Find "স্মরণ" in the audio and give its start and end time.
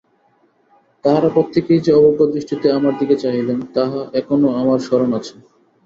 4.79-5.11